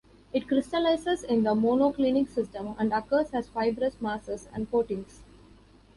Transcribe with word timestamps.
It 0.33 0.47
crystallizes 0.47 1.21
in 1.21 1.43
the 1.43 1.51
monoclinic 1.53 2.27
system 2.27 2.73
and 2.79 2.91
occurs 2.91 3.29
as 3.35 3.49
fibrous 3.49 4.01
masses 4.01 4.47
and 4.51 4.65
coatings. 4.71 5.21